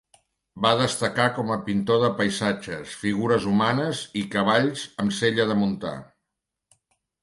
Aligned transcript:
Va 0.65 0.69
destacar 0.79 1.27
com 1.35 1.51
a 1.55 1.57
pintor 1.67 2.01
de 2.05 2.09
paisatges, 2.23 2.97
figures 3.05 3.47
humanes 3.55 4.03
i 4.23 4.27
cavalls 4.39 4.91
amb 5.07 5.19
sella 5.23 5.51
de 5.55 5.63
muntar. 5.65 5.99